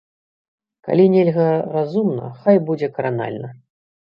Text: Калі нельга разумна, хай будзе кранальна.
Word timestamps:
Калі 0.87 1.05
нельга 1.15 1.45
разумна, 1.75 2.31
хай 2.47 2.57
будзе 2.71 2.91
кранальна. 2.97 3.49